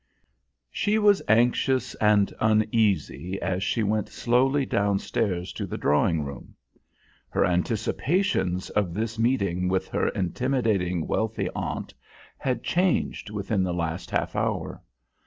She 0.71 0.97
was 0.97 1.21
anxious 1.27 1.93
and 1.93 2.33
uneasy 2.39 3.39
as 3.39 3.61
she 3.61 3.83
went 3.83 4.09
slowly 4.09 4.65
downstairs 4.65 5.53
to 5.53 5.67
the 5.67 5.77
drawing 5.77 6.23
room. 6.23 6.55
Her 7.29 7.45
anticipations 7.45 8.71
of 8.71 8.95
this 8.95 9.19
meeting 9.19 9.67
with 9.67 9.89
her 9.89 10.07
intimidating, 10.09 11.05
wealthy 11.05 11.49
aunt 11.55 11.93
had 12.39 12.63
changed 12.63 13.29
within 13.29 13.61
the 13.61 13.75
last 13.75 14.09
half 14.09 14.35
hour. 14.35 14.81